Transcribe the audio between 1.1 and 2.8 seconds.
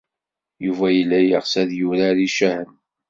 yeɣs ad yurar icahen.